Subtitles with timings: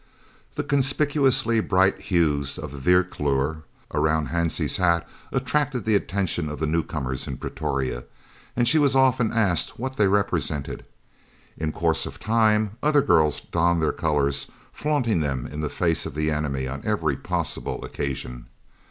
[0.55, 3.61] The conspicuously bright hues of the "Vierkleur"
[3.93, 8.05] round Hansie's hat attracted the attention of the new comers in Pretoria,
[8.55, 10.85] and she was often asked what they represented.
[11.55, 16.15] In course of time other girls donned their colours, flaunting them in the face of
[16.15, 18.47] the enemy on every possible occasion.